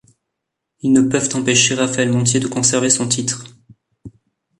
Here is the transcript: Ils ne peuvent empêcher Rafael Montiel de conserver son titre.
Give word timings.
Ils 0.79 0.91
ne 0.93 1.01
peuvent 1.03 1.29
empêcher 1.35 1.75
Rafael 1.75 2.09
Montiel 2.11 2.41
de 2.41 2.47
conserver 2.47 2.89
son 2.89 3.07
titre. 3.07 3.43